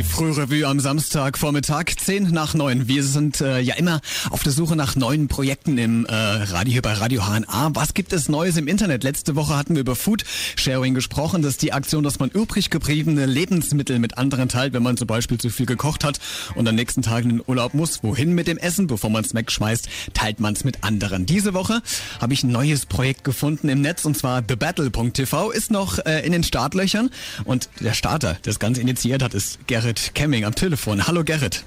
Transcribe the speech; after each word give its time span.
Die 0.00 0.06
Frührevue 0.06 0.66
am 0.66 0.80
Samstagvormittag, 0.80 1.84
10 1.94 2.30
nach 2.30 2.54
9. 2.54 2.88
Wir 2.88 3.04
sind 3.04 3.42
äh, 3.42 3.60
ja 3.60 3.74
immer 3.74 4.00
auf 4.30 4.42
der 4.42 4.50
Suche 4.50 4.74
nach 4.74 4.96
neuen 4.96 5.28
Projekten 5.28 5.76
im 5.76 6.06
äh, 6.06 6.14
Radio 6.14 6.72
hier 6.72 6.80
bei 6.80 6.94
Radio 6.94 7.20
HNA. 7.26 7.72
Was 7.74 7.92
gibt 7.92 8.14
es 8.14 8.30
Neues 8.30 8.56
im 8.56 8.66
Internet? 8.66 9.04
Letzte 9.04 9.36
Woche 9.36 9.54
hatten 9.54 9.74
wir 9.74 9.82
über 9.82 9.94
Food 9.94 10.24
Sharing 10.56 10.94
gesprochen. 10.94 11.42
Das 11.42 11.50
ist 11.52 11.62
die 11.62 11.74
Aktion, 11.74 12.02
dass 12.02 12.18
man 12.18 12.30
übrig 12.30 12.70
gebliebene 12.70 13.26
Lebensmittel 13.26 13.98
mit 13.98 14.16
anderen 14.16 14.48
teilt, 14.48 14.72
wenn 14.72 14.82
man 14.82 14.96
zum 14.96 15.06
Beispiel 15.06 15.36
zu 15.36 15.50
viel 15.50 15.66
gekocht 15.66 16.02
hat 16.02 16.18
und 16.54 16.66
am 16.66 16.76
nächsten 16.76 17.02
Tag 17.02 17.24
in 17.24 17.28
den 17.28 17.42
Urlaub 17.46 17.74
muss. 17.74 18.02
Wohin 18.02 18.34
mit 18.34 18.48
dem 18.48 18.56
Essen? 18.56 18.86
Bevor 18.86 19.10
man 19.10 19.22
es 19.22 19.34
wegschmeißt, 19.34 19.86
teilt 20.14 20.40
man 20.40 20.54
es 20.54 20.64
mit 20.64 20.82
anderen. 20.82 21.26
Diese 21.26 21.52
Woche 21.52 21.82
habe 22.22 22.32
ich 22.32 22.42
ein 22.42 22.50
neues 22.50 22.86
Projekt 22.86 23.22
gefunden 23.22 23.68
im 23.68 23.82
Netz 23.82 24.06
und 24.06 24.16
zwar 24.16 24.46
TheBattle.tv 24.46 25.50
ist 25.50 25.70
noch 25.70 25.98
äh, 26.06 26.24
in 26.24 26.32
den 26.32 26.42
Startlöchern 26.42 27.10
und 27.44 27.68
der 27.80 27.92
Starter, 27.92 28.32
der 28.32 28.40
das 28.44 28.58
Ganze 28.58 28.80
initiiert 28.80 29.22
hat, 29.22 29.34
ist 29.34 29.58
Gerrit 29.66 29.89
Gerrit 29.90 30.14
Kemming 30.14 30.44
am 30.44 30.54
Telefon. 30.54 31.04
Hallo 31.04 31.24
Gerrit. 31.24 31.64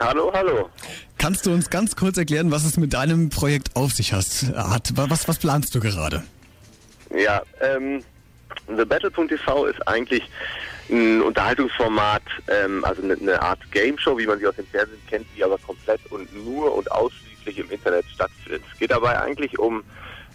Hallo, 0.00 0.32
hallo. 0.34 0.68
Kannst 1.18 1.46
du 1.46 1.52
uns 1.52 1.70
ganz 1.70 1.94
kurz 1.94 2.18
erklären, 2.18 2.50
was 2.50 2.64
es 2.64 2.76
mit 2.76 2.92
deinem 2.92 3.30
Projekt 3.30 3.76
auf 3.76 3.92
sich 3.92 4.12
hat? 4.12 4.32
Was, 4.96 5.28
was 5.28 5.38
planst 5.38 5.72
du 5.72 5.78
gerade? 5.78 6.24
Ja, 7.16 7.42
ähm, 7.60 8.02
TheBattle.tv 8.66 9.66
ist 9.66 9.86
eigentlich 9.86 10.24
ein 10.90 11.22
Unterhaltungsformat, 11.22 12.22
ähm, 12.48 12.84
also 12.84 13.02
eine, 13.02 13.14
eine 13.14 13.40
Art 13.40 13.60
Game 13.70 13.96
Show, 13.98 14.18
wie 14.18 14.26
man 14.26 14.40
sie 14.40 14.48
aus 14.48 14.56
dem 14.56 14.66
Fernsehen 14.66 15.00
kennt, 15.08 15.26
die 15.36 15.44
aber 15.44 15.58
komplett 15.58 16.00
und 16.10 16.34
nur 16.44 16.74
und 16.74 16.90
ausschließlich 16.90 17.58
im 17.58 17.70
Internet 17.70 18.04
stattfindet. 18.12 18.64
Es 18.72 18.78
geht 18.80 18.90
dabei 18.90 19.20
eigentlich 19.20 19.56
um 19.60 19.84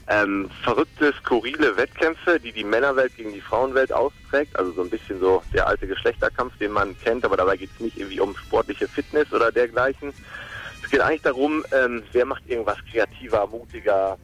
ähm, 0.10 0.50
verrückte, 0.64 1.14
skurrile 1.24 1.78
Wettkämpfe, 1.78 2.40
die 2.40 2.52
die 2.52 2.64
Männerwelt 2.64 3.16
gegen 3.16 3.32
die 3.32 3.42
Frauenwelt 3.42 3.94
austrägt. 3.94 4.58
Also 4.58 4.72
so 4.72 4.82
ein 4.82 4.90
bisschen 4.90 5.20
so 5.20 5.44
der 5.54 5.68
alte 5.68 5.88
Geschlechterkampf, 5.88 6.58
den 6.58 6.72
man 6.72 6.98
kennt, 7.00 7.24
aber 7.24 7.38
dabei 7.38 7.58
geht 7.58 7.70
es 7.76 7.80
nicht 7.80 7.98
irgendwie 7.98 8.20
um 8.20 8.36
sportliche 8.36 8.88
Fitness 8.88 9.32
oder 9.32 9.52
dergleichen. 9.52 10.12
Es 10.84 10.90
geht 10.90 11.02
eigentlich 11.02 11.22
darum, 11.22 11.64
ähm, 11.72 12.02
wer 12.12 12.26
macht 12.26 12.48
irgendwas 12.48 12.78
kreativer, 12.92 13.46
mutiger, 13.48 14.18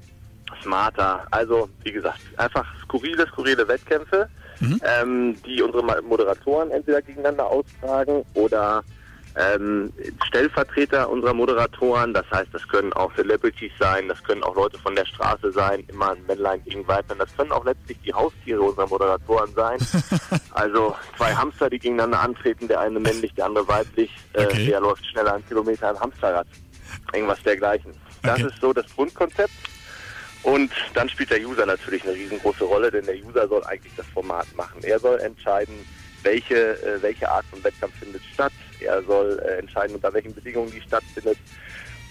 smarter. 0.64 1.28
Also 1.30 1.70
wie 1.84 1.92
gesagt, 1.92 2.22
einfach 2.38 2.66
skurrile, 2.84 3.28
skurrile 3.28 3.68
Wettkämpfe, 3.68 4.28
mhm. 4.60 4.82
ähm, 4.84 5.36
die 5.44 5.62
unsere 5.62 5.84
Moderatoren 6.02 6.72
entweder 6.72 7.04
gegeneinander 7.04 7.46
austragen 7.46 8.26
oder 8.34 8.84
ähm, 9.38 9.92
Stellvertreter 10.28 11.10
unserer 11.10 11.34
Moderatoren. 11.34 12.14
Das 12.14 12.26
heißt, 12.32 12.54
das 12.54 12.68
können 12.68 12.94
auch 12.94 13.14
Celebrities 13.16 13.72
sein, 13.80 14.08
das 14.08 14.24
können 14.24 14.44
auch 14.44 14.56
Leute 14.56 14.78
von 14.80 14.96
der 14.96 15.06
Straße 15.06 15.52
sein, 15.52 15.84
immer 15.88 16.12
ein 16.12 16.26
Männlein 16.26 16.64
gegen 16.64 16.88
Weiblein. 16.88 17.20
Das 17.20 17.36
können 17.36 17.52
auch 17.52 17.66
letztlich 17.66 17.98
die 18.06 18.14
Haustiere 18.14 18.62
unserer 18.62 18.88
Moderatoren 18.88 19.54
sein. 19.54 19.80
also 20.52 20.96
zwei 21.18 21.34
Hamster, 21.34 21.70
die 21.70 21.80
gegeneinander 21.80 22.22
antreten, 22.22 22.68
der 22.68 22.80
eine 22.80 23.00
männlich, 23.00 23.34
der 23.34 23.46
andere 23.46 23.68
weiblich. 23.68 24.12
Äh, 24.34 24.46
okay. 24.46 24.68
Der 24.68 24.80
läuft 24.80 25.06
schneller 25.06 25.34
einen 25.34 25.48
Kilometer 25.48 25.92
im 25.92 26.00
Hamsterrad. 26.00 26.48
Irgendwas 27.14 27.42
dergleichen. 27.44 27.94
Das 28.24 28.40
okay. 28.40 28.48
ist 28.48 28.62
so 28.62 28.74
das 28.74 28.86
Grundkonzept. 28.96 29.52
Und 30.44 30.72
dann 30.94 31.10
spielt 31.10 31.32
der 31.32 31.42
User 31.42 31.66
natürlich 31.66 32.04
eine 32.04 32.14
riesengroße 32.14 32.64
Rolle, 32.64 32.92
denn 32.92 33.06
der 33.06 33.16
User 33.16 33.48
soll 33.48 33.64
eigentlich 33.64 33.94
das 33.98 34.06
Format 34.08 34.46
machen. 34.56 34.84
Er 34.84 35.00
soll 35.00 35.20
entscheiden, 35.20 35.74
welche, 36.26 36.82
äh, 36.82 37.02
welche 37.02 37.30
Art 37.30 37.46
von 37.46 37.64
Wettkampf 37.64 37.98
findet 38.00 38.22
statt. 38.34 38.52
Er 38.82 39.02
soll 39.04 39.40
äh, 39.46 39.60
entscheiden, 39.60 39.96
unter 39.96 40.14
welchen 40.14 40.34
Bedingungen 40.34 40.72
die 40.72 40.82
stattfindet 40.82 41.38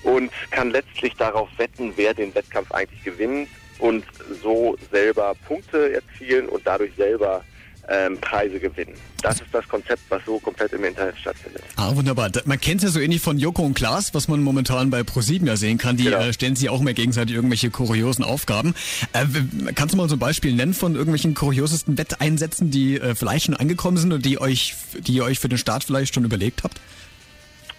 und 0.04 0.32
kann 0.50 0.70
letztlich 0.70 1.14
darauf 1.16 1.48
wetten, 1.58 1.92
wer 1.96 2.14
den 2.14 2.34
Wettkampf 2.34 2.70
eigentlich 2.72 3.02
gewinnt 3.02 3.48
und 3.78 4.04
so 4.42 4.76
selber 4.90 5.34
Punkte 5.46 5.92
erzielen 5.92 6.48
und 6.48 6.66
dadurch 6.66 6.94
selber 6.96 7.44
ähm, 7.88 8.18
Preise 8.20 8.58
gewinnen. 8.60 8.94
Das 9.22 9.36
ist 9.40 9.48
das 9.52 9.66
Konzept, 9.68 10.02
was 10.08 10.22
so 10.24 10.38
komplett 10.38 10.72
im 10.72 10.84
Internet 10.84 11.16
stattfindet. 11.18 11.62
Ah, 11.76 11.94
wunderbar. 11.94 12.30
Man 12.44 12.60
kennt 12.60 12.82
es 12.82 12.84
ja 12.84 12.90
so 12.90 13.00
ähnlich 13.00 13.20
von 13.20 13.38
Joko 13.38 13.62
und 13.62 13.74
Klaas, 13.74 14.14
was 14.14 14.28
man 14.28 14.42
momentan 14.42 14.90
bei 14.90 15.02
ProSieben 15.02 15.46
ja 15.46 15.56
sehen 15.56 15.78
kann. 15.78 15.96
Die 15.96 16.04
genau. 16.04 16.18
äh, 16.18 16.32
stellen 16.32 16.56
sich 16.56 16.68
auch 16.68 16.80
mehr 16.80 16.94
gegenseitig 16.94 17.34
irgendwelche 17.34 17.70
kuriosen 17.70 18.24
Aufgaben. 18.24 18.74
Äh, 19.12 19.24
kannst 19.74 19.94
du 19.94 19.98
mal 19.98 20.08
so 20.08 20.16
ein 20.16 20.18
Beispiel 20.18 20.54
nennen 20.54 20.74
von 20.74 20.94
irgendwelchen 20.94 21.34
kuriosesten 21.34 21.98
Wetteinsätzen, 21.98 22.70
die 22.70 23.00
äh, 23.00 23.14
vielleicht 23.14 23.46
schon 23.46 23.56
angekommen 23.56 23.96
sind 23.96 24.12
oder 24.12 24.22
die 24.22 24.40
euch, 24.40 24.74
die 24.98 25.14
ihr 25.14 25.24
euch 25.24 25.38
für 25.38 25.48
den 25.48 25.58
Start 25.58 25.84
vielleicht 25.84 26.14
schon 26.14 26.24
überlegt 26.24 26.64
habt? 26.64 26.80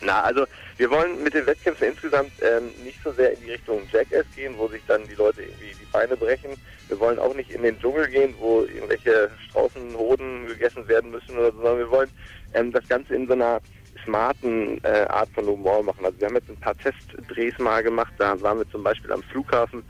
Na, 0.01 0.21
also 0.21 0.45
wir 0.77 0.89
wollen 0.91 1.23
mit 1.23 1.33
den 1.33 1.45
Wettkämpfen 1.45 1.87
insgesamt 1.87 2.31
ähm, 2.41 2.71
nicht 2.83 2.99
so 3.03 3.11
sehr 3.13 3.33
in 3.33 3.41
die 3.41 3.51
Richtung 3.51 3.81
Jackass 3.91 4.25
gehen, 4.35 4.55
wo 4.57 4.67
sich 4.67 4.81
dann 4.87 5.07
die 5.07 5.15
Leute 5.15 5.41
irgendwie 5.41 5.73
die 5.79 5.87
Beine 5.91 6.17
brechen. 6.17 6.51
Wir 6.87 6.99
wollen 6.99 7.17
auch 7.17 7.33
nicht 7.33 7.49
in 7.49 7.63
den 7.63 7.79
Dschungel 7.79 8.07
gehen, 8.07 8.33
wo 8.37 8.61
irgendwelche 8.61 9.31
Straußenhoden 9.49 10.47
gegessen 10.47 10.87
werden 10.87 11.11
müssen 11.11 11.37
oder 11.37 11.51
so, 11.51 11.57
sondern 11.57 11.77
wir 11.77 11.91
wollen 11.91 12.09
ähm, 12.53 12.71
das 12.71 12.87
Ganze 12.87 13.15
in 13.15 13.27
so 13.27 13.33
einer 13.33 13.61
smarten 14.03 14.83
äh, 14.83 15.05
Art 15.09 15.29
von 15.33 15.45
Humor 15.45 15.83
machen. 15.83 16.05
Also 16.05 16.19
wir 16.19 16.27
haben 16.27 16.35
jetzt 16.35 16.49
ein 16.49 16.57
paar 16.57 16.77
Testdrehs 16.77 17.57
mal 17.57 17.81
gemacht. 17.81 18.13
Da 18.17 18.39
waren 18.41 18.59
wir 18.59 18.69
zum 18.69 18.83
Beispiel 18.83 19.11
am 19.11 19.23
Flughafen 19.23 19.83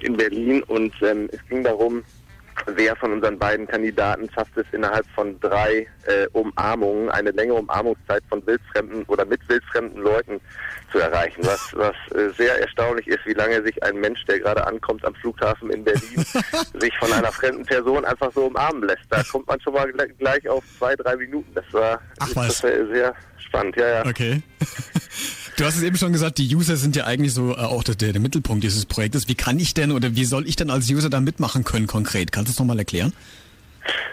in 0.00 0.16
Berlin 0.16 0.62
und 0.64 0.94
ähm, 1.02 1.28
es 1.32 1.40
ging 1.48 1.62
darum, 1.62 2.02
wer 2.66 2.96
von 2.96 3.12
unseren 3.12 3.38
beiden 3.38 3.66
Kandidaten 3.66 4.28
schafft 4.34 4.56
es 4.56 4.66
innerhalb 4.72 5.06
von 5.14 5.38
drei 5.40 5.86
äh, 6.06 6.26
Umarmungen 6.32 7.10
eine 7.10 7.30
längere 7.30 7.58
Umarmungszeit 7.58 8.22
von 8.28 8.44
wildfremden 8.46 9.04
oder 9.04 9.24
mit 9.24 9.46
wildfremden 9.48 10.02
Leuten 10.02 10.40
zu 10.92 10.98
erreichen. 10.98 11.44
Was, 11.44 11.72
was 11.74 11.94
äh, 12.12 12.30
sehr 12.36 12.60
erstaunlich 12.60 13.06
ist, 13.08 13.26
wie 13.26 13.32
lange 13.32 13.62
sich 13.62 13.82
ein 13.82 13.96
Mensch, 13.96 14.24
der 14.26 14.40
gerade 14.40 14.66
ankommt 14.66 15.04
am 15.04 15.14
Flughafen 15.16 15.70
in 15.70 15.84
Berlin, 15.84 16.24
sich 16.78 16.96
von 16.98 17.12
einer 17.12 17.32
fremden 17.32 17.64
Person 17.64 18.04
einfach 18.04 18.32
so 18.32 18.46
umarmen 18.46 18.84
lässt. 18.84 19.04
Da 19.10 19.22
kommt 19.24 19.46
man 19.46 19.60
schon 19.60 19.74
mal 19.74 19.90
gleich 20.18 20.48
auf 20.48 20.64
zwei, 20.78 20.94
drei 20.96 21.16
Minuten. 21.16 21.52
Das 21.54 21.64
war, 21.72 22.00
Ach, 22.20 22.28
das 22.34 22.62
war 22.62 22.70
sehr 22.86 23.14
spannend. 23.38 23.76
Ja, 23.76 23.88
ja. 23.88 24.06
Okay. 24.06 24.42
Du 25.56 25.64
hast 25.64 25.76
es 25.76 25.82
eben 25.84 25.96
schon 25.96 26.12
gesagt, 26.12 26.38
die 26.38 26.52
User 26.54 26.74
sind 26.74 26.96
ja 26.96 27.04
eigentlich 27.04 27.32
so 27.32 27.52
äh, 27.52 27.60
auch 27.60 27.84
der, 27.84 27.94
der 27.94 28.20
Mittelpunkt 28.20 28.64
dieses 28.64 28.86
Projektes. 28.86 29.28
Wie 29.28 29.36
kann 29.36 29.58
ich 29.60 29.72
denn 29.72 29.92
oder 29.92 30.16
wie 30.16 30.24
soll 30.24 30.48
ich 30.48 30.56
denn 30.56 30.68
als 30.68 30.90
User 30.90 31.10
da 31.10 31.20
mitmachen 31.20 31.62
können 31.62 31.86
konkret? 31.86 32.32
Kannst 32.32 32.48
du 32.48 32.52
es 32.52 32.58
nochmal 32.58 32.78
erklären? 32.78 33.12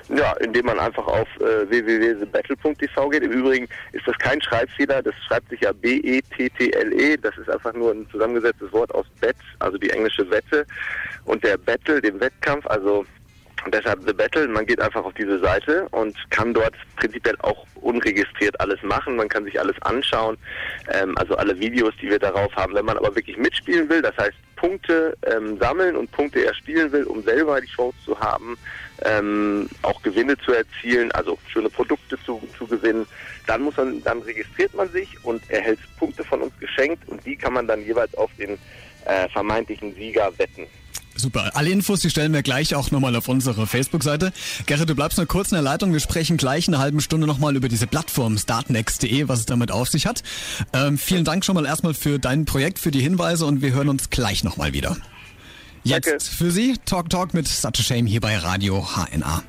Ja, 0.09 0.33
indem 0.33 0.65
man 0.65 0.77
einfach 0.77 1.07
auf 1.07 1.27
äh, 1.39 1.67
www.battle.tv 1.69 3.09
geht. 3.09 3.23
Im 3.23 3.31
Übrigen 3.31 3.67
ist 3.93 4.05
das 4.05 4.17
kein 4.19 4.41
Schreibfehler, 4.41 5.01
das 5.01 5.15
schreibt 5.25 5.49
sich 5.49 5.61
ja 5.61 5.71
B-E-T-T-L-E. 5.71 7.13
-E. 7.13 7.17
Das 7.19 7.35
ist 7.37 7.49
einfach 7.49 7.73
nur 7.73 7.91
ein 7.91 8.07
zusammengesetztes 8.11 8.71
Wort 8.71 8.93
aus 8.93 9.05
Bet, 9.19 9.37
also 9.59 9.77
die 9.77 9.89
englische 9.89 10.29
Wette. 10.29 10.67
Und 11.25 11.43
der 11.43 11.57
Battle, 11.57 12.01
dem 12.01 12.19
Wettkampf, 12.19 12.67
also 12.67 13.05
und 13.65 13.73
deshalb 13.73 14.01
The 14.05 14.13
Battle, 14.13 14.47
man 14.47 14.65
geht 14.65 14.81
einfach 14.81 15.03
auf 15.03 15.13
diese 15.13 15.39
Seite 15.39 15.87
und 15.91 16.15
kann 16.29 16.53
dort 16.53 16.73
prinzipiell 16.95 17.35
auch 17.39 17.65
unregistriert 17.75 18.59
alles 18.59 18.81
machen. 18.83 19.15
Man 19.15 19.29
kann 19.29 19.43
sich 19.43 19.59
alles 19.59 19.75
anschauen, 19.81 20.37
ähm, 20.91 21.17
also 21.17 21.35
alle 21.35 21.59
Videos, 21.59 21.93
die 22.01 22.09
wir 22.09 22.19
darauf 22.19 22.55
haben. 22.55 22.73
Wenn 22.73 22.85
man 22.85 22.97
aber 22.97 23.15
wirklich 23.15 23.37
mitspielen 23.37 23.89
will, 23.89 24.01
das 24.01 24.15
heißt 24.17 24.35
Punkte 24.55 25.17
ähm, 25.25 25.57
sammeln 25.57 25.95
und 25.95 26.11
Punkte 26.11 26.45
erspielen 26.45 26.91
will, 26.91 27.03
um 27.03 27.23
selber 27.23 27.59
die 27.59 27.67
Chance 27.67 27.97
zu 28.05 28.19
haben, 28.19 28.57
ähm, 29.03 29.67
auch 29.81 30.01
Gewinne 30.03 30.37
zu 30.37 30.53
erzielen, 30.53 31.11
also 31.13 31.37
schöne 31.47 31.69
Produkte 31.69 32.17
zu, 32.23 32.41
zu 32.57 32.67
gewinnen, 32.67 33.07
dann 33.47 33.63
muss 33.63 33.77
man, 33.77 34.03
dann 34.03 34.21
registriert 34.21 34.73
man 34.75 34.87
sich 34.89 35.23
und 35.23 35.47
erhält 35.49 35.79
Punkte 35.97 36.23
von 36.23 36.41
uns 36.41 36.53
geschenkt 36.59 37.07
und 37.09 37.25
die 37.25 37.35
kann 37.35 37.53
man 37.53 37.67
dann 37.67 37.83
jeweils 37.83 38.13
auf 38.15 38.29
den 38.37 38.59
äh, 39.05 39.27
vermeintlichen 39.29 39.95
Sieger 39.95 40.31
wetten. 40.37 40.67
Super. 41.21 41.51
Alle 41.55 41.69
Infos, 41.69 41.99
die 41.99 42.09
stellen 42.09 42.33
wir 42.33 42.41
gleich 42.41 42.73
auch 42.73 42.89
nochmal 42.89 43.15
auf 43.15 43.27
unsere 43.27 43.67
Facebook-Seite. 43.67 44.33
Gerrit, 44.65 44.89
du 44.89 44.95
bleibst 44.95 45.19
nur 45.19 45.27
kurz 45.27 45.51
in 45.51 45.55
der 45.55 45.61
Leitung. 45.61 45.93
Wir 45.93 45.99
sprechen 45.99 46.35
gleich 46.35 46.67
in 46.67 46.73
einer 46.73 46.81
halben 46.81 46.99
Stunde 46.99 47.27
nochmal 47.27 47.55
über 47.55 47.69
diese 47.69 47.85
Plattform 47.85 48.39
startnext.de, 48.39 49.27
was 49.27 49.41
es 49.41 49.45
damit 49.45 49.71
auf 49.71 49.87
sich 49.87 50.07
hat. 50.07 50.23
Ähm, 50.73 50.97
vielen 50.97 51.23
Dank 51.23 51.45
schon 51.45 51.53
mal 51.53 51.65
erstmal 51.65 51.93
für 51.93 52.17
dein 52.17 52.45
Projekt, 52.45 52.79
für 52.79 52.89
die 52.89 53.01
Hinweise 53.01 53.45
und 53.45 53.61
wir 53.61 53.71
hören 53.71 53.89
uns 53.89 54.09
gleich 54.09 54.43
nochmal 54.43 54.73
wieder. 54.73 54.97
Jetzt 55.83 56.07
Danke. 56.07 56.23
für 56.25 56.49
Sie 56.49 56.77
Talk 56.85 57.09
Talk 57.11 57.35
mit 57.35 57.47
Such 57.47 57.69
a 57.77 57.83
Shame 57.83 58.07
hier 58.07 58.21
bei 58.21 58.37
Radio 58.37 58.83
HNA. 58.95 59.43